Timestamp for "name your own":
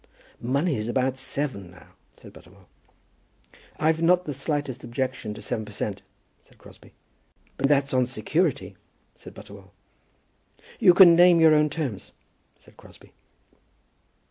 11.15-11.69